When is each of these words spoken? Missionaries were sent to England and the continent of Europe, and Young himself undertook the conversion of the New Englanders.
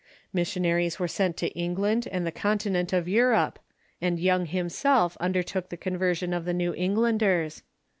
Missionaries 0.33 0.97
were 0.99 1.07
sent 1.07 1.37
to 1.37 1.49
England 1.51 2.07
and 2.11 2.25
the 2.25 2.31
continent 2.31 2.91
of 2.91 3.07
Europe, 3.07 3.59
and 4.01 4.19
Young 4.19 4.47
himself 4.47 5.15
undertook 5.19 5.69
the 5.69 5.77
conversion 5.77 6.33
of 6.33 6.43
the 6.43 6.55
New 6.55 6.73
Englanders. 6.73 7.61